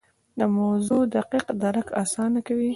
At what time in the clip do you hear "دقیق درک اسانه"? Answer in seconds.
1.15-2.39